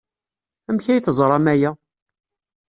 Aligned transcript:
Amek 0.69 0.85
ay 0.87 1.01
teẓram 1.01 1.45
aya? 1.53 1.71